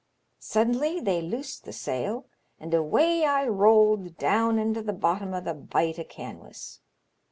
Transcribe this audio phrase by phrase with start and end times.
[0.39, 2.25] Suddenly they loosed the sail,
[2.59, 6.79] and away I rolled down into the bottom of th' bight o* canwas.